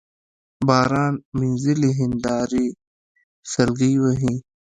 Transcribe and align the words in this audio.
باران 0.67 1.13
مينځلي 1.39 1.89
هينداري 1.99 2.65
سلګۍ 3.51 3.93
وهي 4.03 4.33